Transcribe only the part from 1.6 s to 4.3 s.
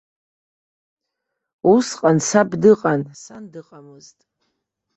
Усҟан саб дыҟан, сан дыҟамызт.